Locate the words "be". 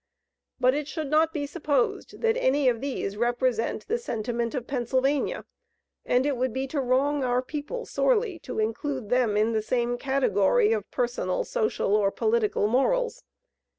1.31-1.45, 6.51-6.65